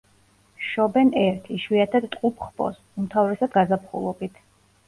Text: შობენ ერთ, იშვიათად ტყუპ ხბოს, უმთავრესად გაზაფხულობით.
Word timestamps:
შობენ 0.67 1.11
ერთ, 1.23 1.45
იშვიათად 1.57 2.09
ტყუპ 2.15 2.41
ხბოს, 2.47 2.81
უმთავრესად 3.03 3.55
გაზაფხულობით. 3.59 4.43